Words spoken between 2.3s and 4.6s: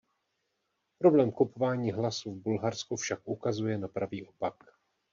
v Bulharsku však ukazuje na pravý opak.